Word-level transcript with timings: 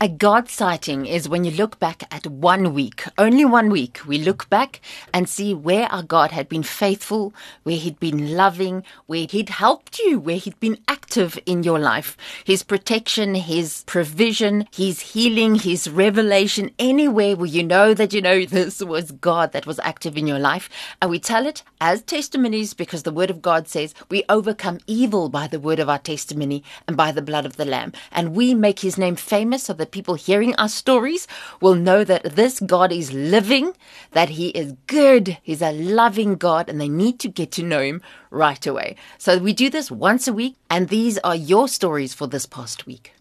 A 0.00 0.06
God 0.06 0.48
sighting 0.48 1.06
is 1.06 1.28
when 1.28 1.42
you 1.42 1.50
look 1.50 1.80
back 1.80 2.04
at 2.14 2.24
one 2.24 2.72
week, 2.72 3.02
only 3.18 3.44
one 3.44 3.68
week. 3.68 3.98
We 4.06 4.18
look 4.18 4.48
back 4.48 4.80
and 5.12 5.28
see 5.28 5.52
where 5.52 5.90
our 5.90 6.04
God 6.04 6.30
had 6.30 6.48
been 6.48 6.62
faithful, 6.62 7.34
where 7.64 7.76
He'd 7.76 7.98
been 7.98 8.36
loving, 8.36 8.84
where 9.06 9.26
He'd 9.28 9.48
helped 9.48 9.98
you, 9.98 10.20
where 10.20 10.36
He'd 10.36 10.60
been 10.60 10.78
active 10.86 11.36
in 11.46 11.64
your 11.64 11.80
life. 11.80 12.16
His 12.44 12.62
protection, 12.62 13.34
His 13.34 13.82
provision, 13.88 14.68
His 14.72 15.00
healing, 15.00 15.56
His 15.56 15.90
revelation, 15.90 16.70
anywhere 16.78 17.34
where 17.34 17.46
you 17.46 17.64
know 17.64 17.92
that 17.92 18.12
you 18.12 18.22
know 18.22 18.44
this 18.44 18.80
was 18.80 19.10
God 19.10 19.50
that 19.50 19.66
was 19.66 19.80
active 19.80 20.16
in 20.16 20.28
your 20.28 20.38
life. 20.38 20.70
And 21.02 21.10
we 21.10 21.18
tell 21.18 21.44
it 21.44 21.64
as 21.80 22.02
testimonies 22.02 22.72
because 22.72 23.02
the 23.02 23.10
Word 23.10 23.30
of 23.30 23.42
God 23.42 23.66
says 23.66 23.96
we 24.08 24.22
overcome 24.28 24.78
evil 24.86 25.28
by 25.28 25.48
the 25.48 25.58
word 25.58 25.80
of 25.80 25.88
our 25.88 25.98
testimony 25.98 26.62
and 26.86 26.96
by 26.96 27.10
the 27.10 27.20
blood 27.20 27.44
of 27.44 27.56
the 27.56 27.64
Lamb. 27.64 27.92
And 28.12 28.36
we 28.36 28.54
make 28.54 28.78
His 28.78 28.96
name 28.96 29.16
famous 29.16 29.64
so 29.64 29.72
that 29.72 29.87
people 29.90 30.14
hearing 30.14 30.54
our 30.56 30.68
stories 30.68 31.26
will 31.60 31.74
know 31.74 32.04
that 32.04 32.36
this 32.36 32.60
God 32.60 32.92
is 32.92 33.12
living, 33.12 33.74
that 34.12 34.30
He 34.30 34.48
is 34.48 34.74
good, 34.86 35.38
He's 35.42 35.62
a 35.62 35.72
loving 35.72 36.36
God, 36.36 36.68
and 36.68 36.80
they 36.80 36.88
need 36.88 37.18
to 37.20 37.28
get 37.28 37.50
to 37.52 37.62
know 37.62 37.80
Him 37.80 38.02
right 38.30 38.66
away. 38.66 38.96
So 39.18 39.38
we 39.38 39.52
do 39.52 39.70
this 39.70 39.90
once 39.90 40.28
a 40.28 40.32
week, 40.32 40.56
and 40.70 40.88
these 40.88 41.18
are 41.18 41.36
your 41.36 41.68
stories 41.68 42.14
for 42.14 42.26
this 42.26 42.46
past 42.46 42.86
week. 42.86 43.12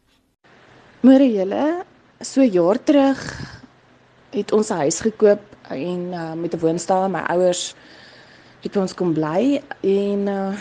Môre 1.03 1.27
julle, 1.29 1.85
so 2.21 2.41
jaar 2.41 2.79
terug 2.83 3.19
het 4.33 4.51
ons 4.51 4.69
'n 4.71 4.81
huis 4.81 4.99
gekoop 4.99 5.41
en 5.69 6.01
uh, 6.13 6.33
met 6.33 6.53
'n 6.53 6.59
woonstel, 6.59 7.09
my 7.09 7.23
ouers 7.29 7.75
het 8.61 8.75
ons 8.75 8.93
kom 8.93 9.13
bly 9.13 9.61
en 9.81 10.27
uh, 10.27 10.57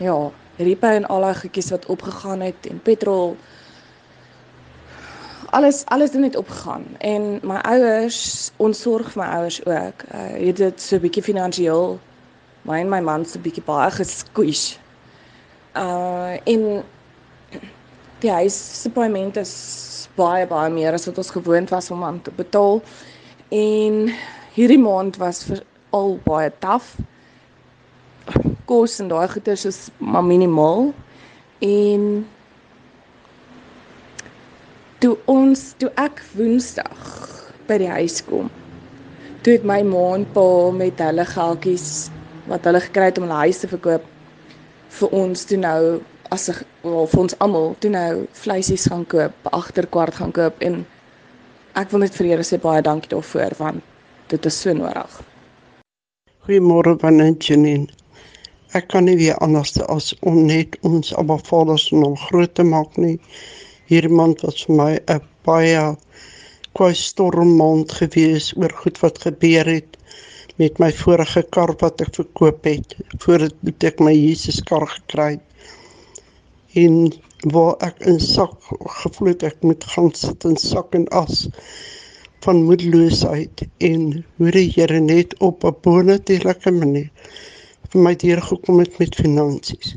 ja, 0.00 0.16
repo 0.56 0.86
en 0.86 1.06
al 1.06 1.26
daai 1.26 1.34
goedjies 1.34 1.70
wat 1.74 1.86
opgegaan 1.86 2.40
het 2.40 2.66
en 2.70 2.80
petrol 2.82 3.36
alles 5.54 5.84
alles 5.86 6.12
het 6.12 6.20
net 6.20 6.36
opgegaan. 6.36 6.84
En 6.98 7.38
my 7.42 7.60
ouers 7.70 8.50
ons 8.56 8.80
sorg 8.80 9.12
vir 9.12 9.22
my 9.22 9.28
ouers 9.38 9.60
ook. 9.64 10.02
Uh, 10.10 10.26
het 10.46 10.56
dit 10.56 10.82
so 10.82 10.96
'n 10.96 11.04
bietjie 11.06 11.22
finansiëel 11.22 11.98
my 12.64 12.80
en 12.80 12.88
my 12.88 13.00
man 13.00 13.24
se 13.24 13.38
bietjie 13.38 13.62
baie 13.64 13.90
gesqueeze. 13.90 14.76
Uh 15.76 16.36
in 16.44 16.82
die 18.18 18.30
huis 18.30 18.56
se 18.82 18.90
paaiement 18.90 19.36
is 19.36 19.54
baie 20.16 20.46
baie 20.46 20.70
meer 20.70 20.92
as 20.92 21.06
wat 21.06 21.18
ons 21.18 21.30
gewoond 21.30 21.70
was 21.70 21.90
om 21.90 22.04
aan 22.04 22.22
te 22.22 22.30
betaal. 22.36 22.82
En 23.48 24.10
hierdie 24.54 24.78
maand 24.78 25.16
was 25.16 25.44
vir 25.44 25.62
al 25.90 26.18
baie 26.24 26.52
taaf 26.58 26.96
kos 28.64 28.98
en 28.98 29.08
daai 29.08 29.28
goeder 29.28 29.66
is 29.66 29.88
maar 29.98 30.24
minimaal. 30.24 30.92
En 31.58 32.26
toe 35.04 35.16
ons 35.28 35.62
toe 35.76 35.90
ek 36.00 36.22
woensdag 36.32 37.00
by 37.68 37.76
die 37.82 37.90
huis 37.92 38.22
kom 38.24 38.46
toe 39.44 39.52
het 39.58 39.64
my 39.68 39.82
ma 39.84 40.04
en 40.16 40.22
pa 40.32 40.44
met 40.72 41.00
hulle 41.04 41.26
geldjies 41.28 41.88
wat 42.48 42.64
hulle 42.64 42.80
gekry 42.80 43.10
het 43.10 43.18
om 43.20 43.26
hulle 43.26 43.40
huis 43.42 43.58
te 43.60 43.68
verkoop 43.68 44.06
vir 44.98 45.16
ons 45.18 45.42
toe 45.50 45.58
nou 45.60 45.80
as 46.36 46.48
'n 46.48 46.56
wel 46.82 47.10
vir 47.12 47.20
ons 47.20 47.36
almal 47.46 47.74
toe 47.84 47.90
nou 47.90 48.12
vleisies 48.42 48.86
gaan 48.92 49.04
koop 49.14 49.50
agterkwart 49.60 50.16
gaan 50.20 50.32
koop 50.38 50.64
en 50.68 50.78
ek 51.82 51.92
wil 51.92 52.00
net 52.00 52.16
vir 52.16 52.26
Here 52.30 52.46
sê 52.48 52.60
baie 52.62 52.82
dankie 52.82 53.12
daarvoor 53.12 53.52
want 53.58 53.82
dit 54.32 54.46
is 54.46 54.60
so 54.60 54.72
nodig. 54.72 55.20
Goeiemôre 56.46 56.96
van 57.00 57.36
Janine. 57.38 57.88
Ek 58.72 58.88
kan 58.88 59.04
nie 59.04 59.16
weer 59.16 59.36
anders 59.38 59.76
as 59.82 60.14
om 60.22 60.46
net 60.46 60.78
ons 60.80 61.12
Abba 61.14 61.36
Vader 61.36 61.78
se 61.78 61.94
naam 61.94 62.16
groot 62.16 62.54
te 62.54 62.64
maak 62.64 62.96
nie 62.96 63.18
hierdie 63.90 64.12
maand 64.20 64.44
was 64.46 64.64
vir 64.66 64.76
my 64.82 64.92
'n 65.14 65.20
baie 65.48 65.82
kwai 66.76 66.92
stormmaand 67.00 67.92
gewees 68.00 68.52
oor 68.60 68.72
goed 68.82 69.00
wat 69.02 69.22
gebeur 69.26 69.66
het 69.76 69.98
met 70.62 70.78
my 70.78 70.90
vorige 71.04 71.42
kar 71.56 71.74
wat 71.80 72.00
ek 72.00 72.14
verkoop 72.20 72.64
het 72.70 72.96
voordat 73.24 73.84
ek 73.90 74.00
my 74.00 74.14
Jesus 74.14 74.62
kar 74.70 74.86
gekry 74.96 75.32
het 75.34 75.50
en 76.84 77.12
waar 77.54 77.76
ek 77.86 78.00
in 78.10 78.20
sak 78.20 78.54
gevoel 79.00 79.32
het 79.34 79.42
ek 79.50 79.62
moet 79.62 79.84
gaan 79.94 80.10
sit 80.18 80.44
in 80.48 80.56
sak 80.60 80.94
en 80.98 81.06
as 81.22 81.44
van 82.46 82.62
moedeloosheid 82.68 83.64
en 83.88 84.24
hoe 84.38 84.50
die 84.56 84.70
Here 84.74 85.00
net 85.00 85.34
op 85.48 85.64
'n 85.64 85.76
bonatuurlike 85.86 86.70
manier 86.70 87.10
vir 87.92 88.00
my 88.06 88.14
deur 88.24 88.40
gekom 88.42 88.80
het 88.82 88.98
met 88.98 89.14
finansies. 89.14 89.94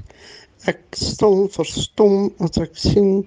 Ek 0.72 0.80
staan 0.92 1.48
verstom 1.50 2.30
as 2.40 2.60
ek 2.62 2.76
sien 2.78 3.26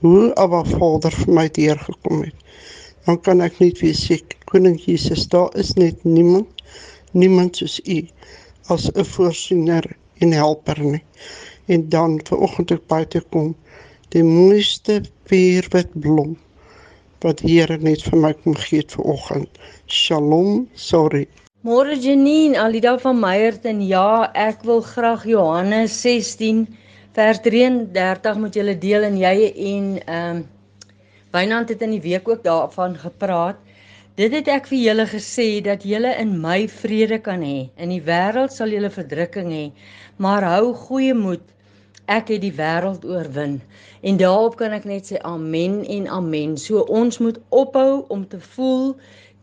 hoe 0.00 0.34
Abba 0.34 0.64
Vader 0.64 1.14
vir 1.22 1.32
my 1.34 1.46
deurgekom 1.48 2.22
het. 2.22 2.34
Dan 3.06 3.20
kan 3.24 3.40
ek 3.44 3.58
net 3.62 3.80
weer 3.82 3.96
sê, 3.96 4.18
Koning 4.48 4.78
Jesus, 4.80 5.26
daar 5.32 5.50
is 5.60 5.74
net 5.76 6.04
niemand, 6.04 6.62
niemand 7.12 7.56
soos 7.60 7.78
U 7.84 7.98
as 8.72 8.90
'n 8.94 9.04
voorsiener 9.04 9.84
en 10.20 10.32
helper 10.32 10.80
nie. 10.80 11.04
En 11.66 11.88
dan 11.88 12.20
vanoggend 12.24 12.70
ek 12.70 12.86
buite 12.86 13.20
kom, 13.30 13.54
die 14.08 14.24
mooiste 14.24 15.02
vierwit 15.28 15.90
blom 16.00 16.36
wat 17.24 17.40
Here 17.40 17.78
net 17.82 18.02
vir 18.06 18.18
my 18.22 18.32
kom 18.32 18.54
gee 18.54 18.78
het 18.82 18.92
vanoggend. 18.94 19.48
Shalom, 19.86 20.68
sorry. 20.74 21.26
Môre 21.66 21.96
Janine, 21.98 22.54
Alida 22.56 22.98
van 22.98 23.18
Meyerton. 23.18 23.80
Ja, 23.82 24.30
ek 24.34 24.62
wil 24.62 24.80
graag 24.80 25.24
Johannes 25.26 26.00
16 26.00 26.68
vers 27.18 27.40
33 27.42 28.36
moet 28.38 28.54
julle 28.54 28.76
deel 28.78 29.04
en 29.08 29.16
jy 29.18 29.50
en 29.72 29.90
ehm 30.04 30.36
um, 30.38 30.46
Wynand 31.34 31.68
het 31.68 31.82
in 31.84 31.90
die 31.92 32.00
week 32.00 32.28
ook 32.30 32.40
daarvan 32.44 32.94
gepraat. 32.96 33.58
Dit 34.16 34.32
het 34.32 34.46
ek 34.48 34.70
vir 34.70 34.78
julle 34.78 35.04
gesê 35.10 35.58
dat 35.66 35.82
julle 35.84 36.14
in 36.22 36.30
my 36.40 36.62
vrede 36.72 37.18
kan 37.26 37.42
hê. 37.44 37.66
In 37.76 37.92
die 37.92 38.00
wêreld 38.06 38.54
sal 38.54 38.72
julle 38.72 38.88
verdrukking 38.94 39.50
hê, 39.52 39.66
maar 40.16 40.46
hou 40.46 40.72
goeie 40.86 41.12
moed. 41.14 41.44
Ek 42.06 42.32
het 42.32 42.40
die 42.46 42.54
wêreld 42.56 43.04
oorwin. 43.04 43.58
En 44.00 44.22
daarop 44.22 44.56
kan 44.62 44.72
ek 44.78 44.88
net 44.88 45.10
sê 45.10 45.20
amen 45.20 45.82
en 45.98 46.08
amen. 46.20 46.56
So 46.56 46.86
ons 47.02 47.20
moet 47.20 47.42
ophou 47.50 48.06
om 48.08 48.24
te 48.24 48.40
voel 48.54 48.94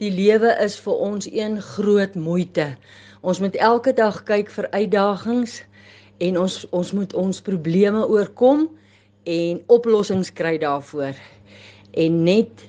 die 0.02 0.16
lewe 0.16 0.56
is 0.66 0.80
vir 0.88 1.06
ons 1.12 1.30
een 1.30 1.62
groot 1.76 2.16
moeite. 2.16 2.72
Ons 3.22 3.44
moet 3.44 3.62
elke 3.70 3.94
dag 3.94 4.24
kyk 4.26 4.50
vir 4.58 4.72
uitdagings 4.74 5.62
en 6.18 6.38
ons 6.40 6.56
ons 6.72 6.92
moet 6.94 7.14
ons 7.14 7.42
probleme 7.42 8.06
oorkom 8.08 8.70
en 9.26 9.60
oplossings 9.74 10.32
kry 10.34 10.58
daarvoor. 10.62 11.18
En 11.92 12.24
net 12.24 12.64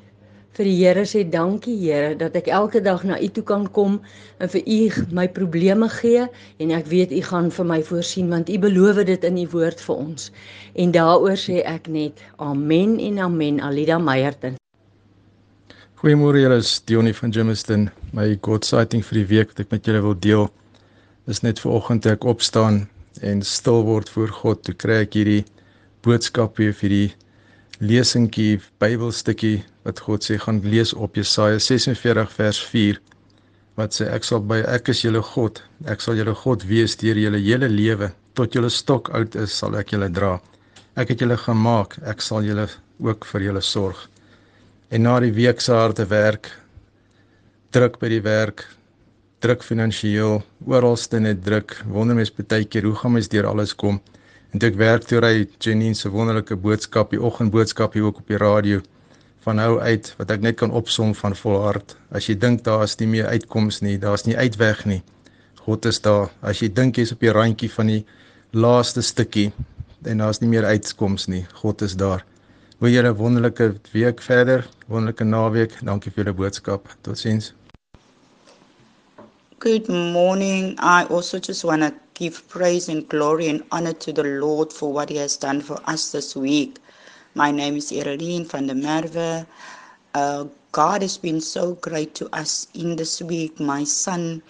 vir 0.56 0.64
die 0.64 0.76
Here 0.78 1.04
sê 1.04 1.22
dankie 1.28 1.76
Here 1.76 2.14
dat 2.16 2.36
ek 2.38 2.48
elke 2.48 2.80
dag 2.80 3.04
na 3.04 3.18
U 3.20 3.28
toe 3.28 3.44
kan 3.44 3.66
kom 3.76 3.98
en 4.40 4.50
vir 4.52 4.62
U 4.64 4.80
my 5.14 5.26
probleme 5.28 5.88
gee 5.98 6.26
en 6.58 6.72
ek 6.72 6.88
weet 6.90 7.12
U 7.12 7.22
gaan 7.28 7.50
vir 7.52 7.68
my 7.68 7.82
voorsien 7.84 8.30
want 8.32 8.50
U 8.50 8.58
beloof 8.58 9.04
dit 9.04 9.24
in 9.28 9.42
U 9.44 9.46
woord 9.52 9.82
vir 9.88 9.96
ons. 9.96 10.30
En 10.74 10.92
daaroor 10.92 11.36
sê 11.36 11.60
ek 11.64 11.90
net 11.92 12.24
amen 12.38 12.98
en 12.98 13.20
amen 13.28 13.60
Alida 13.60 13.98
Meyerton. 13.98 14.56
Goeiemôre 15.96 16.42
julle, 16.42 16.58
is 16.60 16.82
Dionie 16.84 17.14
van 17.16 17.32
Jimiston. 17.32 17.88
My 18.12 18.34
God 18.42 18.64
sighting 18.64 19.04
vir 19.04 19.22
die 19.22 19.28
week 19.30 19.52
wat 19.52 19.64
ek 19.64 19.72
met 19.72 19.86
julle 19.88 20.02
wil 20.04 20.16
deel 20.16 20.50
is 21.26 21.42
net 21.42 21.58
ver 21.58 21.72
oggend 21.74 22.06
ek 22.06 22.24
opstaan 22.24 22.84
en 23.22 23.42
stil 23.42 23.84
word 23.86 24.10
voor 24.14 24.32
God, 24.40 24.62
toe 24.64 24.74
kry 24.74 25.02
ek 25.04 25.16
hierdie 25.18 25.44
boodskap 26.06 26.58
hier 26.60 26.74
vir 26.76 26.92
die 26.92 27.08
lesingkie 27.80 28.60
Bybelstukkie 28.80 29.62
wat 29.84 30.00
God 30.04 30.24
sê 30.24 30.38
gaan 30.40 30.62
lees 30.64 30.94
op 30.94 31.16
Jesaja 31.16 31.58
46 31.60 32.32
vers 32.38 32.60
4 32.72 33.00
wat 33.76 33.96
sê 33.96 34.08
ek 34.08 34.24
sal 34.24 34.40
by 34.40 34.62
ek 34.72 34.88
is 34.92 35.02
julle 35.04 35.20
God, 35.20 35.60
ek 35.84 36.00
sal 36.00 36.16
julle 36.16 36.32
God 36.44 36.64
wees 36.68 36.96
deur 37.00 37.18
julle 37.20 37.40
hele 37.44 37.68
lewe 37.68 38.10
tot 38.36 38.54
julle 38.56 38.70
stok 38.72 39.10
oud 39.16 39.36
is 39.40 39.52
sal 39.52 39.76
ek 39.76 39.92
julle 39.92 40.08
dra. 40.12 40.36
Ek 40.96 41.12
het 41.12 41.20
julle 41.20 41.36
gemaak, 41.40 41.98
ek 42.08 42.22
sal 42.24 42.44
julle 42.44 42.66
ook 43.04 43.24
vir 43.28 43.48
julle 43.48 43.62
sorg. 43.64 43.98
En 44.92 45.04
na 45.04 45.18
die 45.20 45.34
week 45.36 45.60
se 45.60 45.72
harde 45.76 46.08
werk 46.08 46.50
druk 47.76 47.98
by 48.00 48.08
die 48.08 48.22
werk, 48.24 48.62
druk 49.44 49.62
finansiëel, 49.64 50.40
oralste 50.64 51.20
net 51.20 51.42
druk. 51.44 51.76
Wonder 51.92 52.16
mens 52.16 52.32
baie 52.32 52.64
keer 52.64 52.86
hoe 52.88 52.94
gaan 52.96 53.12
mens 53.16 53.28
deur 53.28 53.46
alles 53.46 53.74
kom? 53.74 54.00
En 54.54 54.62
ek 54.64 54.78
werk 54.80 55.04
toe 55.04 55.20
ry 55.20 55.46
Janine 55.60 55.94
se 55.94 56.08
wonderlike 56.08 56.56
boodskap, 56.56 57.10
die 57.12 57.20
oggendboodskap 57.20 57.96
hier 57.96 58.06
ook 58.08 58.22
op 58.22 58.30
die 58.32 58.40
radio 58.40 58.80
van 59.44 59.60
nou 59.60 59.76
uit 59.78 60.08
wat 60.18 60.30
ek 60.34 60.42
net 60.42 60.56
kan 60.58 60.72
opsom 60.74 61.12
van 61.14 61.36
volhard. 61.38 61.94
As 62.10 62.26
jy 62.30 62.34
dink 62.40 62.64
daar 62.66 62.86
is 62.86 62.96
nie 62.98 63.10
meer 63.12 63.28
uitkoms 63.30 63.82
nie, 63.84 63.98
daar's 64.00 64.24
nie 64.26 64.36
uitweg 64.36 64.84
nie. 64.88 65.02
God 65.66 65.86
is 65.86 66.00
daar. 66.02 66.32
As 66.42 66.62
jy 66.62 66.70
dink 66.72 66.96
jy's 66.98 67.12
op 67.14 67.20
die 67.22 67.34
randjie 67.34 67.70
van 67.70 67.92
die 67.92 68.02
laaste 68.56 69.04
stukkie 69.04 69.50
en 70.06 70.22
daar's 70.22 70.40
nie 70.40 70.50
meer 70.50 70.66
uitkoms 70.66 71.28
nie, 71.28 71.44
God 71.60 71.82
is 71.82 71.94
daar. 71.98 72.24
Hoe 72.78 72.90
jy 72.90 73.02
'n 73.02 73.14
wonderlike 73.16 73.74
week 73.92 74.20
verder, 74.22 74.66
wonderlike 74.88 75.24
naweek. 75.24 75.72
Dankie 75.82 76.10
vir 76.10 76.24
julle 76.24 76.36
boodskap. 76.36 76.88
Totsiens. 77.02 77.54
Good 79.66 79.88
morning. 79.88 80.76
I 80.78 81.06
also 81.06 81.40
just 81.40 81.64
want 81.64 81.82
to 81.82 81.92
give 82.14 82.48
praise 82.48 82.88
and 82.88 83.08
glory 83.08 83.48
and 83.48 83.64
honor 83.72 83.94
to 83.94 84.12
the 84.12 84.22
Lord 84.22 84.72
for 84.72 84.92
what 84.92 85.08
He 85.10 85.16
has 85.16 85.36
done 85.36 85.60
for 85.60 85.80
us 85.90 86.12
this 86.12 86.36
week. 86.36 86.78
My 87.34 87.50
name 87.50 87.76
is 87.76 87.90
Ereline 87.90 88.46
van 88.46 88.68
der 88.68 88.74
Merwe. 88.74 89.44
Uh, 90.14 90.44
God 90.70 91.02
has 91.02 91.18
been 91.18 91.40
so 91.40 91.74
great 91.74 92.14
to 92.14 92.32
us 92.32 92.68
in 92.74 92.94
this 92.94 93.20
week. 93.20 93.58
My 93.58 93.82
son 93.82 94.40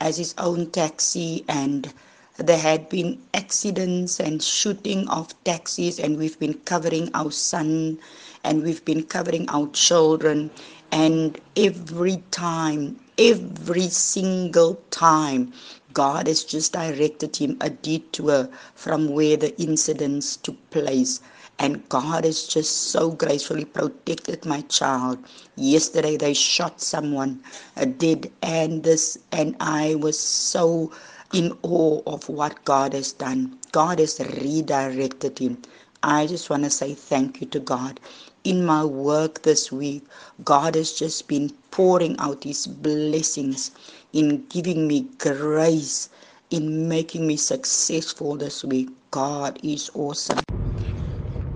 has 0.00 0.16
his 0.16 0.34
own 0.38 0.70
taxi 0.70 1.44
and 1.50 1.92
there 2.38 2.56
had 2.58 2.88
been 2.88 3.20
accidents 3.34 4.20
and 4.20 4.42
shooting 4.42 5.06
of 5.10 5.34
taxis 5.44 6.00
and 6.00 6.16
we've 6.16 6.38
been 6.38 6.54
covering 6.64 7.10
our 7.12 7.30
son 7.30 7.98
and 8.42 8.62
we've 8.62 8.82
been 8.86 9.02
covering 9.02 9.46
our 9.50 9.68
children 9.72 10.50
and 10.92 11.38
every 11.58 12.22
time 12.30 12.98
every 13.18 13.88
single 13.88 14.76
time 14.90 15.52
God 15.94 16.28
has 16.28 16.44
just 16.44 16.72
directed 16.74 17.36
him 17.36 17.58
a 17.60 17.70
detour 17.70 18.48
from 18.74 19.10
where 19.10 19.36
the 19.36 19.58
incidents 19.60 20.36
took 20.36 20.58
place 20.70 21.20
and 21.58 21.88
God 21.88 22.24
has 22.24 22.48
just 22.48 22.90
so 22.90 23.12
gracefully 23.12 23.64
protected 23.66 24.44
my 24.46 24.62
child. 24.62 25.18
Yesterday 25.56 26.16
they 26.16 26.34
shot 26.34 26.80
someone 26.80 27.42
uh, 27.76 27.86
dead 27.86 28.30
and 28.42 28.82
this 28.84 29.18
and 29.32 29.56
I 29.60 29.96
was 29.96 30.18
so 30.18 30.92
in 31.32 31.56
awe 31.62 32.02
of 32.06 32.28
what 32.28 32.64
God 32.64 32.94
has 32.94 33.12
done. 33.12 33.58
God 33.72 34.00
has 34.00 34.20
redirected 34.20 35.38
him. 35.38 35.62
I 36.02 36.26
just 36.26 36.50
want 36.50 36.64
to 36.64 36.70
say 36.70 36.94
thank 36.94 37.40
you 37.40 37.46
to 37.48 37.60
God. 37.60 38.00
In 38.44 38.66
my 38.66 38.84
work 38.84 39.42
this 39.42 39.70
week, 39.70 40.02
God 40.44 40.74
has 40.74 40.92
just 40.92 41.28
been 41.28 41.50
pouring 41.70 42.16
out 42.18 42.42
his 42.42 42.66
blessings 42.66 43.70
in 44.12 44.42
giving 44.48 44.88
me 44.88 45.06
grace 45.18 46.08
in 46.50 46.88
making 46.88 47.24
me 47.24 47.36
successful 47.36 48.34
this 48.34 48.64
week. 48.64 48.90
God 49.12 49.60
is 49.62 49.90
awesome. 49.94 50.42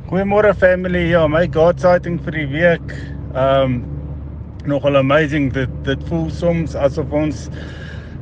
Goeiemôre 0.07 0.55
family. 0.55 1.11
Ja, 1.11 1.27
my 1.27 1.47
God 1.51 1.83
sighting 1.83 2.23
vir 2.23 2.39
die 2.39 2.47
week. 2.55 2.97
Um 3.35 3.83
nogal 4.63 5.03
amazing 5.03 5.51
dit 5.51 5.71
dit 5.83 6.07
voel 6.07 6.31
soms 6.31 6.79
asof 6.79 7.11
ons 7.11 7.49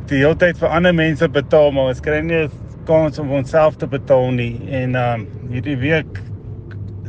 die 0.08 0.24
hele 0.24 0.36
tyd 0.40 0.56
vir 0.60 0.72
ander 0.72 0.96
mense 0.96 1.28
betaal 1.28 1.72
maar 1.72 1.92
ons 1.92 2.00
kry 2.04 2.18
nie 2.24 2.46
kans 2.88 3.20
om 3.20 3.32
onsself 3.32 3.76
te 3.76 3.84
betaal 3.84 4.32
nie. 4.32 4.54
En 4.72 4.96
um 4.96 5.28
hierdie 5.52 5.76
week 5.84 6.24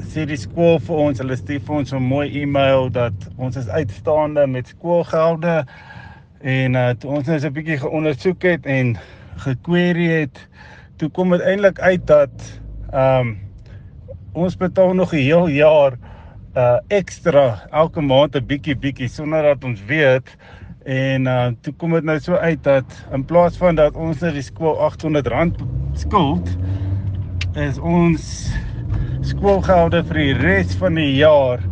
sê 0.07 0.25
die 0.30 0.38
skool 0.40 0.80
vir 0.80 0.96
ons, 0.96 1.19
hulle 1.22 1.38
stuur 1.38 1.62
vir 1.68 1.75
ons 1.75 1.94
'n 1.94 2.02
mooi 2.04 2.28
e-mail 2.42 2.90
dat 2.90 3.13
ons 3.38 3.56
is 3.57 3.68
uitstaande 3.68 4.48
met 4.48 4.68
skoolgelde 4.68 5.66
en 6.42 6.75
uh 6.75 6.90
toe 7.00 7.12
ons 7.12 7.28
nou 7.28 7.40
'n 7.40 7.54
bietjie 7.54 7.78
geondersoek 7.78 8.44
het 8.44 8.66
en 8.66 8.98
gequery 9.46 10.07
het, 10.22 10.48
toe 10.98 11.10
kom 11.10 11.31
dit 11.31 11.42
eintlik 11.42 11.80
uit 11.80 12.06
dat 12.07 12.62
um 12.94 13.38
ons 14.34 14.57
betaal 14.57 14.94
nog 14.94 15.13
'n 15.13 15.25
heel 15.25 15.48
jaar 15.48 15.98
uh 16.56 16.78
ekstra 16.88 17.68
elke 17.72 18.02
maand 18.02 18.36
'n 18.36 18.46
bietjie 18.46 18.75
bietjie 18.75 19.07
sonder 19.07 19.44
dat 19.44 19.63
ons 19.63 19.84
weet. 19.86 20.38
En 20.86 21.25
uh 21.25 21.52
toe 21.62 21.74
kom 21.74 21.92
dit 21.92 22.04
nou 22.04 22.19
so 22.19 22.36
uit 22.36 22.63
dat 22.63 22.86
in 23.12 23.25
plaas 23.25 23.57
van 23.57 23.75
dat 23.75 23.96
ons 23.96 24.19
net 24.19 24.34
die 24.34 24.42
skool 24.42 24.75
R800 24.75 25.63
skuld 25.94 26.57
is 27.56 27.78
ons 27.80 28.52
skoolgelde 29.25 30.04
vir 30.10 30.19
die 30.22 30.33
res 30.42 30.75
van 30.80 30.98
die 31.00 31.12
jaar 31.18 31.63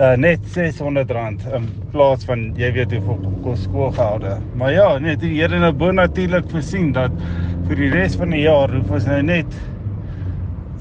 uh 0.00 0.14
net 0.16 0.44
R600 0.54 1.46
in 1.56 1.66
plaas 1.92 2.22
van 2.28 2.44
jy 2.58 2.70
weet 2.76 2.92
hoeveel 2.94 3.34
kos 3.44 3.64
skoolgelde. 3.66 4.36
Maar 4.58 4.72
ja, 4.72 4.86
net 5.02 5.20
die 5.20 5.34
Here 5.34 5.58
nou 5.60 5.72
bo 5.76 5.90
natuurlik 5.92 6.46
voorsien 6.52 6.92
dat 6.96 7.14
vir 7.68 7.82
die 7.82 7.90
res 7.92 8.16
van 8.18 8.32
die 8.34 8.44
jaar 8.44 8.70
hoef 8.74 8.94
ons 8.96 9.08
nou 9.10 9.18
net 9.26 9.58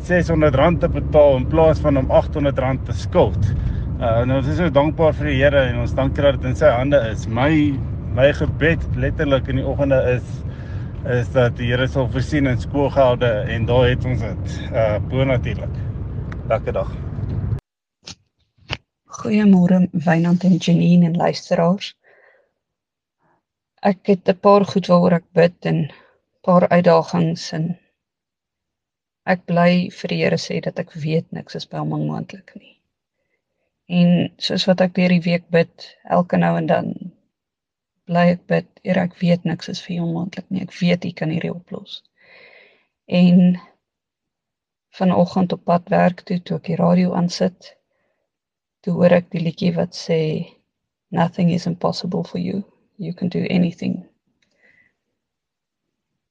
R600 0.06 0.80
te 0.82 0.92
betaal 0.94 1.40
in 1.42 1.50
plaas 1.50 1.82
van 1.84 2.00
om 2.00 2.08
R800 2.10 2.86
te 2.88 2.96
skuld. 3.02 3.52
Uh 4.00 4.22
nou 4.30 4.40
ons 4.40 4.48
is 4.48 4.62
so 4.62 4.70
dankbaar 4.74 5.18
vir 5.20 5.34
die 5.34 5.40
Here 5.42 5.66
en 5.74 5.82
ons 5.84 5.98
dankie 5.98 6.24
dat 6.24 6.40
dit 6.40 6.50
in 6.54 6.58
sy 6.62 6.72
hande 6.74 7.02
is. 7.10 7.28
My 7.28 7.52
my 8.16 8.32
gebed 8.38 8.86
letterlik 8.98 9.52
in 9.52 9.62
die 9.62 9.68
oggende 9.68 10.00
is 10.16 10.38
is 11.20 11.30
dat 11.36 11.58
die 11.60 11.74
Here 11.74 11.88
sal 11.88 12.10
voorsien 12.14 12.48
in 12.48 12.62
skoolgelde 12.62 13.30
en 13.52 13.70
daar 13.70 13.90
het 13.90 14.06
ons 14.06 14.26
dit. 14.26 14.58
Uh 14.72 14.98
bo 15.12 15.28
natuurlik. 15.28 15.89
Lekker 16.50 16.74
dag. 16.74 16.90
Goeiemôre 19.06 19.84
Wynand 20.06 20.44
en 20.44 20.56
Janine 20.57 21.06
en 21.06 21.18
luisteraars. 21.18 21.92
Ek 23.86 24.00
het 24.10 24.30
'n 24.34 24.40
paar 24.46 24.66
goed 24.66 24.90
waaroor 24.90 25.13
ek 25.19 25.28
bid 25.34 25.66
en 25.72 25.94
paar 26.42 26.66
uitdagings 26.69 27.51
en 27.54 27.78
ek 29.25 29.46
bly 29.46 29.92
vir 30.00 30.07
die 30.16 30.19
Here 30.24 30.42
sê 30.48 30.60
dat 30.60 30.80
ek 30.80 30.98
weet 31.06 31.31
niks 31.31 31.56
is 31.56 31.69
by 31.69 31.78
hom 31.78 31.94
onmoontlik 31.94 32.56
nie. 32.56 32.75
En 33.86 34.34
soos 34.38 34.66
wat 34.66 34.81
ek 34.81 34.95
deur 34.98 35.10
die 35.10 35.25
week 35.30 35.45
bid, 35.50 35.98
elke 36.04 36.38
nou 36.38 36.57
en 36.57 36.66
dan 36.66 36.94
bly 38.06 38.25
ek 38.34 38.48
bid, 38.48 38.68
Here, 38.84 39.02
ek 39.06 39.22
weet 39.22 39.45
niks 39.45 39.69
is 39.69 39.86
vir 39.86 39.98
U 39.98 40.00
onmoontlik 40.10 40.50
nie. 40.50 40.62
Ek 40.62 40.74
weet 40.81 41.06
U 41.06 41.12
kan 41.12 41.30
hierdie 41.30 41.54
oplos. 41.54 42.04
En 43.06 43.60
vanoggend 45.00 45.56
op 45.56 45.66
pad 45.72 45.90
werk 45.90 46.24
toe, 46.28 46.40
toe 46.44 46.60
ek 46.60 46.72
die 46.72 46.80
radio 46.80 47.13
aansit, 47.18 47.74
toe 48.86 48.94
hoor 49.00 49.18
ek 49.19 49.31
die 49.34 49.44
liedjie 49.44 49.74
wat 49.75 49.98
sê 49.98 50.22
nothing 51.16 51.51
is 51.56 51.68
impossible 51.68 52.24
for 52.24 52.40
you. 52.40 52.63
You 52.98 53.13
can 53.13 53.30
do 53.31 53.46
anything. 53.50 54.04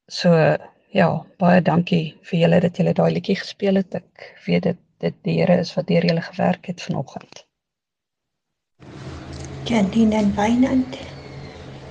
So 0.09 0.35
Ja, 0.97 1.09
baie 1.37 1.61
dankie 1.61 2.17
vir 2.25 2.39
julle 2.41 2.59
dat 2.65 2.79
julle 2.81 2.95
daai 2.97 3.11
liedjie 3.13 3.37
gespeel 3.37 3.77
het. 3.77 3.93
Ek 3.99 4.31
weet 4.47 4.65
dit 4.71 4.79
dit 4.99 5.15
die 5.23 5.35
Here 5.37 5.59
is 5.63 5.71
wat 5.77 5.87
deur 5.87 6.03
julle 6.03 6.23
gewerk 6.25 6.67
het 6.67 6.81
vanoggend. 6.83 7.45
Jandine 9.69 10.17
en 10.17 10.33
Wynand. 10.35 10.97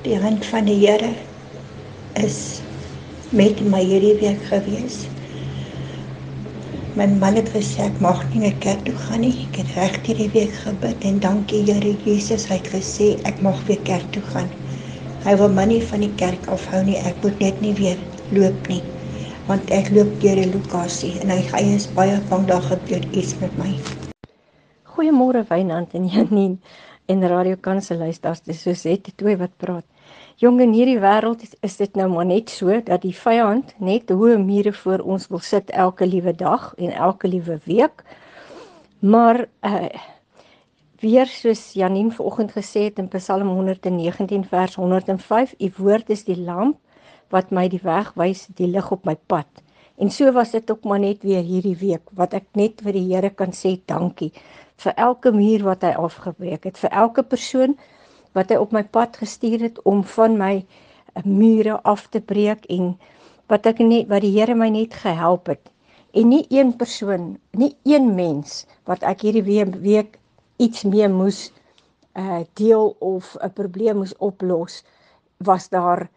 Die 0.03 0.17
hand 0.19 0.45
van 0.49 0.65
die 0.67 0.79
Here 0.81 1.13
is 2.19 2.59
met 3.29 3.61
my 3.69 3.83
hierdie 3.85 4.17
week 4.19 4.41
gewees. 4.49 5.05
My 6.97 7.05
man 7.05 7.35
het 7.37 7.49
gesê 7.53 7.83
ek 7.85 7.99
mag 8.01 8.23
nie 8.31 8.39
na 8.41 8.49
kerk 8.57 8.79
toe 8.87 8.95
gaan 8.97 9.21
nie. 9.21 9.43
Ek 9.43 9.57
het 9.59 9.73
reg 9.75 9.97
hierdie 10.07 10.31
week 10.33 10.53
gebid 10.63 11.03
en 11.05 11.19
dankie 11.21 11.59
Here 11.67 11.91
Jesus, 12.01 12.47
hy 12.49 12.57
het 12.57 12.69
gesê 12.73 13.09
ek 13.29 13.37
mag 13.45 13.59
weer 13.67 13.83
kerk 13.85 14.07
toe 14.15 14.23
gaan. 14.31 14.47
Hy 15.21 15.35
wil 15.37 15.53
my 15.53 15.67
nie 15.69 15.77
van 15.91 16.01
die 16.01 16.09
kerk 16.17 16.47
afhou 16.49 16.81
nie. 16.87 16.95
Ek 16.97 17.19
moet 17.21 17.37
net 17.43 17.61
nie 17.61 17.75
weer 17.77 18.01
loop 18.33 18.71
nie. 18.71 18.81
Want 19.45 19.69
ek 19.77 19.91
loop 19.93 20.09
deur 20.23 20.41
die 20.41 20.49
lokasie 20.49 21.13
en 21.21 21.35
hy 21.35 21.37
hy 21.51 21.61
is 21.75 21.85
baie 21.99 22.17
bang 22.31 22.49
daar 22.49 22.65
gebeur 22.65 23.05
iets 23.13 23.37
met 23.43 23.53
my. 23.61 23.75
Goeiemôre 24.95 25.45
Wynand 25.51 25.93
en 25.93 26.09
Janine 26.09 26.57
en 27.05 27.27
Radio 27.29 27.61
Kansel 27.61 28.01
luisters. 28.01 28.41
Dis 28.41 28.65
so 28.65 28.73
sê 28.73 28.97
dit 28.97 29.13
twee 29.13 29.37
wat 29.37 29.53
praat. 29.61 29.85
Jong 30.37 30.59
in 30.61 30.75
hierdie 30.75 30.99
wêreld 31.01 31.41
is, 31.41 31.55
is 31.65 31.79
dit 31.79 31.95
nou 31.97 32.11
maar 32.11 32.27
net 32.29 32.51
so 32.53 32.75
dat 32.85 33.01
die 33.01 33.15
vyand 33.17 33.71
net 33.81 34.11
hoë 34.13 34.35
mure 34.37 34.69
voor 34.83 35.01
ons 35.01 35.23
wil 35.31 35.41
sit 35.41 35.71
elke 35.73 36.05
liewe 36.05 36.29
dag 36.37 36.67
en 36.77 36.91
elke 36.93 37.31
liewe 37.31 37.55
week. 37.65 38.03
Maar 39.01 39.47
uh 39.65 39.89
weer 41.01 41.29
soos 41.29 41.73
Janine 41.77 42.13
vanoggend 42.13 42.53
gesê 42.53 42.87
het 42.87 43.01
in 43.01 43.09
Psalm 43.13 43.49
119 43.49 44.45
vers 44.49 44.75
105, 44.75 45.53
u 45.57 45.71
woord 45.77 46.09
is 46.09 46.23
die 46.25 46.37
lamp 46.37 46.77
wat 47.33 47.49
my 47.49 47.67
die 47.69 47.81
weg 47.83 48.13
wys, 48.17 48.47
die 48.57 48.69
lig 48.69 48.91
op 48.91 49.05
my 49.05 49.17
pad. 49.29 49.49
En 49.97 50.09
so 50.13 50.31
was 50.33 50.53
dit 50.53 50.71
ook 50.71 50.85
maar 50.85 50.99
net 50.99 51.21
weer 51.21 51.41
hierdie 51.41 51.77
week 51.77 52.13
wat 52.13 52.33
ek 52.33 52.49
net 52.53 52.81
vir 52.85 52.93
die 52.93 53.05
Here 53.09 53.33
kan 53.33 53.53
sê 53.57 53.79
dankie 53.85 54.31
vir 54.77 54.93
elke 55.01 55.33
muur 55.33 55.65
wat 55.65 55.81
hy 55.81 55.95
afgebreek 55.97 56.69
het, 56.69 56.77
vir 56.77 56.93
elke 56.93 57.25
persoon 57.25 57.77
wat 58.37 58.53
hy 58.53 58.59
op 58.61 58.75
my 58.75 58.83
pad 58.97 59.17
gestuur 59.17 59.65
het 59.65 59.81
om 59.89 60.03
van 60.15 60.37
my 60.37 60.53
eh, 60.61 61.23
mure 61.25 61.79
af 61.93 62.07
te 62.13 62.21
breek 62.21 62.67
en 62.77 62.93
wat 63.51 63.65
ek 63.69 63.81
net 63.81 64.09
wat 64.11 64.21
die 64.25 64.35
Here 64.35 64.55
my 64.55 64.69
net 64.69 64.93
gehelp 65.01 65.49
het. 65.51 65.71
En 66.13 66.29
nie 66.29 66.45
een 66.49 66.73
persoon, 66.77 67.37
nie 67.51 67.73
een 67.85 68.13
mens 68.15 68.65
wat 68.89 69.03
ek 69.03 69.25
hierdie 69.25 69.63
week 69.81 70.17
iets 70.57 70.83
mee 70.83 71.07
moes 71.09 71.47
uh 72.17 72.41
deel 72.57 72.95
of 72.99 73.35
'n 73.45 73.53
probleem 73.53 73.97
moes 74.01 74.15
oplos 74.17 74.83
was 75.37 75.69
daar 75.69 76.09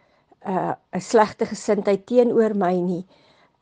uh 0.47 0.73
'n 0.97 1.01
slegte 1.01 1.47
gesindheid 1.47 2.07
teenoor 2.07 2.55
my 2.57 2.75
nie. 2.75 3.05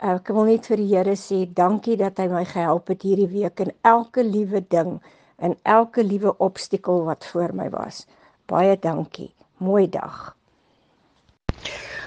Uh, 0.02 0.14
ek 0.14 0.28
wil 0.28 0.44
net 0.46 0.66
vir 0.70 0.76
die 0.76 0.90
Here 0.94 1.16
sê 1.16 1.38
dankie 1.54 1.96
dat 1.96 2.18
hy 2.18 2.28
my 2.30 2.44
gehelp 2.44 2.88
het 2.88 3.02
hierdie 3.02 3.30
week 3.32 3.60
in 3.60 3.72
elke 3.82 4.22
liewe 4.22 4.60
ding 4.68 5.00
en 5.38 5.56
elke 5.62 6.04
liewe 6.04 6.36
obstakel 6.38 7.04
wat 7.04 7.26
voor 7.26 7.54
my 7.54 7.70
was. 7.70 8.06
Baie 8.49 8.78
dankie. 8.81 9.28
Mooi 9.61 9.88
dag. 9.93 10.35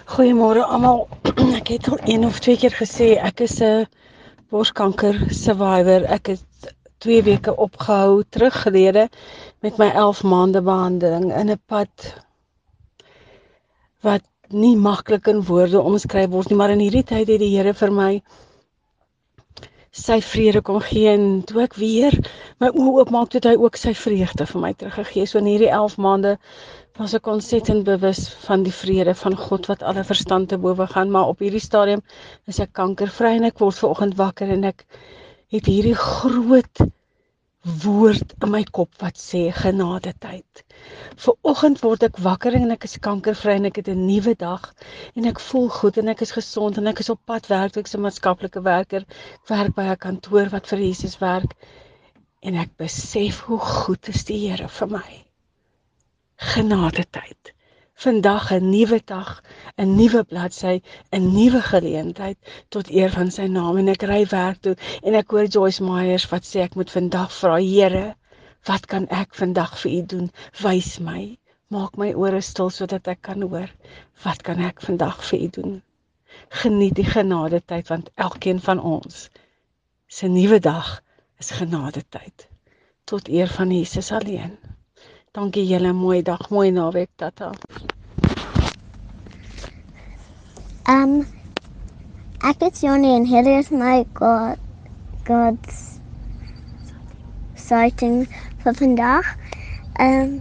Goeiemôre 0.10 0.64
almal. 0.66 1.04
Ek 1.60 1.70
het 1.76 1.90
al 1.92 2.00
een 2.10 2.26
of 2.26 2.40
twee 2.42 2.58
keer 2.58 2.74
gesê 2.74 3.12
ek 3.22 3.44
is 3.46 3.60
'n 3.62 3.86
borskanker 4.50 5.20
survivor. 5.30 6.08
Ek 6.18 6.34
het 6.34 6.74
2 7.06 7.22
weke 7.30 7.54
opgehou 7.56 8.24
teruggelede 8.30 9.06
met 9.62 9.78
my 9.78 9.92
11 9.94 10.24
maande 10.24 10.62
behandeling 10.66 11.30
in 11.30 11.54
'n 11.54 11.62
pad 11.66 12.10
wat 14.02 14.26
nie 14.50 14.76
maklik 14.76 15.28
in 15.28 15.46
woorde 15.46 15.80
omskryf 15.80 16.30
word 16.34 16.50
nie, 16.50 16.58
maar 16.58 16.74
in 16.74 16.82
hierdie 16.82 17.06
tyd 17.06 17.28
het 17.28 17.40
die 17.40 17.54
Here 17.54 17.74
vir 17.74 17.92
my 17.92 18.22
sy 19.92 20.22
vrede 20.24 20.62
kom 20.64 20.80
gee 20.80 21.10
en 21.12 21.42
toe 21.48 21.66
ek 21.66 21.74
weer 21.76 22.16
my 22.64 22.70
oë 22.72 23.02
oopmaak 23.02 23.34
het 23.36 23.48
hy 23.50 23.58
ook 23.60 23.76
sy 23.80 23.92
vreugde 23.98 24.46
vir 24.48 24.62
my 24.64 24.72
teruggegee. 24.74 25.26
So 25.28 25.42
in 25.42 25.50
hierdie 25.52 25.72
11 25.72 25.98
maande 26.00 26.38
was 27.00 27.16
ek 27.18 27.28
ontsettend 27.28 27.84
bewus 27.88 28.30
van 28.46 28.64
die 28.64 28.76
vrede 28.76 29.16
van 29.20 29.36
God 29.36 29.68
wat 29.68 29.84
alle 29.84 30.04
verstand 30.08 30.50
te 30.50 30.60
bowe 30.62 30.88
gaan, 30.88 31.12
maar 31.12 31.28
op 31.34 31.44
hierdie 31.44 31.64
stadium 31.64 32.04
is 32.48 32.60
ek 32.64 32.72
kankervry 32.80 33.36
en 33.38 33.50
ek 33.52 33.60
word 33.60 33.80
ver 33.80 33.92
oggend 33.92 34.16
wakker 34.20 34.52
en 34.56 34.64
ek 34.72 34.86
het 35.52 35.68
hierdie 35.68 35.98
groot 36.00 36.86
woord 37.62 38.34
in 38.41 38.50
my 38.50 38.63
kop 38.63 38.96
wat 39.03 39.20
sê 39.22 39.41
genade 39.53 40.13
tyd. 40.24 40.63
Vooroggend 41.22 41.84
word 41.86 42.06
ek 42.08 42.18
wakker 42.25 42.58
en 42.58 42.74
ek 42.74 42.88
is 42.88 42.98
kankervry 43.06 43.60
en 43.60 43.70
ek 43.70 43.77
het 43.82 43.91
'n 43.94 44.08
nuwe 44.08 44.34
dag 44.36 44.74
en 45.15 45.30
ek 45.30 45.39
voel 45.39 45.70
goed 45.70 45.98
en 45.98 46.10
ek 46.10 46.22
is 46.25 46.34
gesond 46.38 46.77
en 46.77 46.88
ek 46.88 47.00
is 47.06 47.13
op 47.13 47.22
pad 47.25 47.48
werk 47.53 47.77
ek's 47.77 47.94
'n 47.96 48.01
maatskaplike 48.01 48.63
werker. 48.65 49.06
Ek 49.06 49.50
werk 49.50 49.75
by 49.75 49.86
'n 49.91 49.98
kantoor 50.08 50.50
wat 50.50 50.68
vir 50.68 50.80
Jesus 50.80 51.20
werk 51.22 51.53
en 52.41 52.56
ek 52.56 52.77
besef 52.77 53.41
hoe 53.46 53.60
goed 53.60 54.10
is 54.10 54.24
die 54.25 54.50
Here 54.50 54.68
vir 54.68 54.88
my. 54.88 55.25
Genade 56.38 57.06
tyd 57.12 57.53
vandag 58.01 58.51
'n 58.51 58.70
nuwe 58.70 59.00
dag, 59.05 59.29
'n 59.77 59.96
nuwe 59.96 60.22
bladsy, 60.29 60.81
'n 61.17 61.25
nuwe 61.34 61.62
geleentheid 61.62 62.38
tot 62.74 62.89
eer 62.89 63.12
van 63.17 63.29
sy 63.31 63.46
naam 63.58 63.77
en 63.77 63.91
ek 63.93 64.05
ry 64.12 64.22
werk 64.31 64.62
toe 64.62 64.75
en 65.03 65.17
ek 65.20 65.29
hoor 65.31 65.46
Joyce 65.55 65.84
Myers 65.84 66.25
wat 66.31 66.48
sê 66.50 66.63
ek 66.63 66.75
moet 66.75 66.91
vandag 66.98 67.29
vra 67.39 67.60
Here, 67.60 68.15
wat 68.70 68.86
kan 68.86 69.05
ek 69.10 69.38
vandag 69.41 69.77
vir 69.84 69.91
u 69.91 70.01
doen? 70.13 70.31
Wys 70.63 71.00
my, 71.00 71.38
maak 71.67 71.98
my 71.98 72.10
ore 72.13 72.41
stil 72.41 72.70
sodat 72.70 73.08
ek 73.08 73.22
kan 73.22 73.41
hoor. 73.41 73.70
Wat 74.24 74.41
kan 74.41 74.60
ek 74.60 74.81
vandag 74.81 75.22
vir 75.29 75.39
u 75.39 75.48
doen? 75.60 75.81
Geniet 76.63 76.96
die 76.96 77.10
genade 77.13 77.62
tyd 77.65 77.88
want 77.93 78.10
elkeen 78.15 78.60
van 78.60 78.79
ons 78.79 79.29
se 80.08 80.27
nuwe 80.27 80.60
dag 80.60 81.01
is 81.39 81.53
genade 81.62 82.03
tyd 82.10 82.48
tot 83.05 83.29
eer 83.29 83.48
van 83.48 83.72
Jesus 83.72 84.12
alleen. 84.12 84.58
Dankie 85.32 85.64
julle, 85.64 85.94
mooi 85.96 86.18
dag, 86.28 86.42
mooi 86.52 86.74
naweek, 86.76 87.08
tata. 87.16 87.54
Um 90.92 91.14
ek 92.50 92.66
is 92.68 92.82
Johnny 92.84 93.14
en 93.16 93.30
hier 93.30 93.48
is 93.48 93.70
my 93.72 94.04
God 94.20 94.60
God's 95.24 95.80
sighting 97.56 98.28
vir 98.66 98.76
vandag. 98.84 99.32
Um 100.10 100.36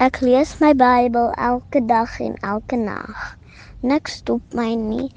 ek 0.00 0.24
lees 0.24 0.56
my 0.64 0.72
Bybel 0.72 1.28
elke 1.36 1.84
dag 1.94 2.18
en 2.24 2.40
elke 2.40 2.80
nag. 2.80 3.36
Niks 3.84 4.22
stop 4.24 4.56
my 4.56 4.72
nie. 4.80 5.10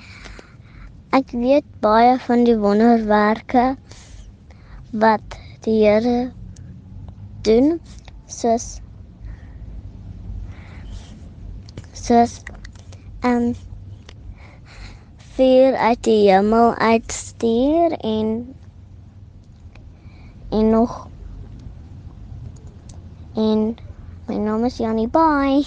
Ek 1.16 1.32
weet 1.32 1.72
baie 1.80 2.18
van 2.28 2.44
die 2.44 2.60
wonderwerke 2.60 3.70
wat 4.92 5.44
die 5.64 5.86
Here 5.86 6.34
doen 7.46 7.80
soos 8.26 8.82
soos 11.94 12.42
um 13.22 13.54
vuur 15.36 15.76
uit 15.76 16.04
die 16.04 16.32
hemel 16.32 16.74
uitstuur 16.76 17.92
en 17.92 18.56
en 20.50 20.70
nog 20.70 21.08
en 23.36 23.76
my 24.28 24.36
naam 24.36 24.66
is 24.66 24.78
Janie 24.78 25.08
Bye. 25.08 25.66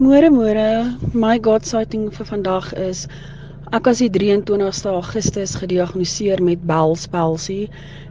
Môre 0.00 0.28
môre, 0.30 0.68
my 1.12 1.36
God 1.40 1.64
sighting 1.64 2.08
vir 2.12 2.28
vandag 2.28 2.72
is 2.76 3.06
Ek 3.74 3.88
was 3.88 3.98
die 3.98 4.10
23ste 4.14 4.92
Augustus 4.94 5.56
gediagnoseer 5.58 6.38
met 6.38 6.60
Bell's 6.70 7.08
palsy. 7.10 7.64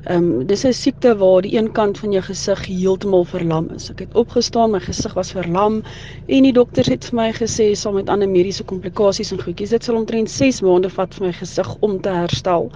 Ehm 0.04 0.42
um, 0.42 0.48
dis 0.48 0.66
'n 0.68 0.74
siekte 0.74 1.14
waar 1.16 1.42
die 1.42 1.56
een 1.56 1.72
kant 1.72 1.98
van 1.98 2.12
jou 2.12 2.24
gesig 2.24 2.66
heeltemal 2.66 3.24
verlam 3.24 3.70
is. 3.72 3.90
Ek 3.90 4.00
het 4.00 4.14
opgestaan, 4.14 4.72
my 4.72 4.82
gesig 4.84 5.14
was 5.14 5.32
verlam 5.32 5.82
en 6.28 6.44
die 6.44 6.52
dokters 6.52 6.90
het 6.92 7.06
vir 7.06 7.16
my 7.16 7.32
gesê 7.32 7.72
saam 7.74 7.96
met 7.96 8.10
ander 8.10 8.30
mediese 8.30 8.64
komplikasies 8.64 9.32
en 9.32 9.40
goedjies, 9.40 9.70
dit 9.70 9.84
sal 9.84 9.96
omtrent 9.96 10.30
6 10.30 10.62
maande 10.62 10.90
vat 10.90 11.16
vir 11.16 11.28
my 11.28 11.34
gesig 11.34 11.76
om 11.80 12.02
te 12.02 12.10
herstel. 12.10 12.72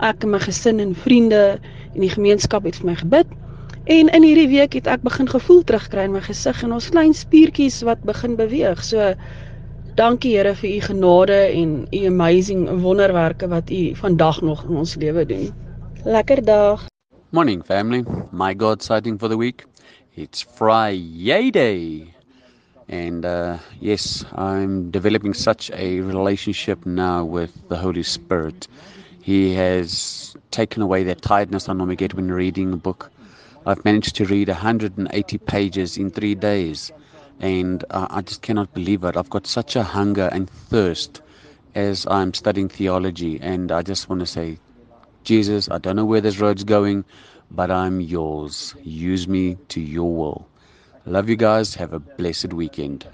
Ek 0.00 0.22
en 0.22 0.30
my 0.30 0.40
gesin 0.40 0.80
en 0.80 0.94
vriende 0.94 1.58
en 1.94 2.00
die 2.00 2.12
gemeenskap 2.12 2.64
het 2.64 2.76
vir 2.76 2.86
my 2.86 2.94
gebid. 2.94 3.26
En 3.84 4.08
in 4.08 4.22
hierdie 4.22 4.48
week 4.48 4.74
het 4.74 4.86
ek 4.86 5.02
begin 5.02 5.28
gevoel 5.28 5.64
terugkry 5.64 6.04
in 6.04 6.12
my 6.12 6.20
gesig 6.20 6.62
en 6.62 6.72
ons 6.72 6.90
klein 6.90 7.14
spiertjies 7.14 7.82
wat 7.82 8.04
begin 8.04 8.36
beweeg. 8.36 8.84
So 8.84 9.14
Dankie 9.92 10.38
Here 10.38 10.54
vir 10.56 10.70
u 10.76 10.80
genade 10.80 11.34
en 11.52 11.86
u 11.92 12.06
amazing 12.06 12.80
wonderwerke 12.80 13.48
wat 13.48 13.70
u 13.70 13.94
vandag 13.94 14.40
nog 14.40 14.64
in 14.64 14.76
ons 14.76 14.94
lewe 14.94 15.26
doen. 15.26 15.52
Lekker 16.04 16.44
dag. 16.44 16.86
Morning 17.30 17.64
family. 17.64 18.04
My 18.30 18.54
God 18.56 18.82
sighting 18.82 19.18
for 19.18 19.28
the 19.28 19.36
week. 19.36 19.66
It's 20.14 20.46
Friday. 20.54 22.14
And 22.88 23.24
uh, 23.24 23.58
yes, 23.80 24.24
I'm 24.34 24.90
developing 24.90 25.34
such 25.34 25.70
a 25.72 26.00
relationship 26.00 26.86
now 26.86 27.22
with 27.24 27.52
the 27.68 27.76
Holy 27.76 28.02
Spirit. 28.02 28.68
He 29.20 29.54
has 29.54 30.34
taken 30.50 30.82
away 30.82 31.04
that 31.04 31.20
tiredness 31.20 31.68
I 31.68 31.74
normally 31.74 31.96
get 31.96 32.14
when 32.14 32.32
reading 32.32 32.72
a 32.72 32.78
book. 32.78 33.10
I've 33.66 33.84
managed 33.84 34.16
to 34.16 34.24
read 34.24 34.48
180 34.48 35.38
pages 35.38 35.98
in 35.98 36.10
three 36.10 36.34
days 36.34 36.92
and 37.40 37.84
uh, 37.90 38.06
I 38.10 38.22
just 38.22 38.42
cannot 38.42 38.72
believe 38.74 39.04
it. 39.04 39.16
I've 39.16 39.30
got 39.30 39.46
such 39.46 39.76
a 39.76 39.82
hunger 39.82 40.28
and 40.32 40.48
thirst 40.48 41.20
as 41.74 42.06
I'm 42.06 42.34
studying 42.34 42.68
theology, 42.68 43.40
and 43.40 43.72
I 43.72 43.82
just 43.82 44.08
want 44.08 44.20
to 44.20 44.26
say, 44.26 44.58
Jesus, 45.24 45.70
I 45.70 45.78
don't 45.78 45.96
know 45.96 46.04
where 46.04 46.20
this 46.20 46.38
road's 46.38 46.64
going, 46.64 47.04
but 47.50 47.70
I'm 47.70 48.00
yours. 48.00 48.74
Use 48.82 49.28
me 49.28 49.56
to 49.68 49.80
your 49.80 50.14
will. 50.14 50.48
Love 51.06 51.28
you 51.28 51.36
guys. 51.36 51.74
Have 51.76 51.92
a 51.92 51.98
blessed 51.98 52.52
weekend. 52.52 53.06